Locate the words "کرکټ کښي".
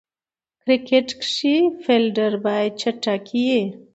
0.63-1.55